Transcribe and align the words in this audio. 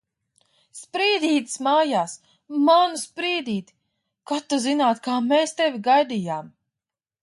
Sprīdītis 0.77 1.59
mājā! 1.67 2.01
Manu 2.71 3.03
Sprīdīti! 3.03 3.79
Kad 4.33 4.51
tu 4.51 4.63
zinātu, 4.69 5.09
kā 5.11 5.23
mēs 5.33 5.59
tevi 5.63 5.89
gaidījām! 5.93 6.55